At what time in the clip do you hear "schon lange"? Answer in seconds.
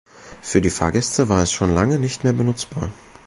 1.51-1.99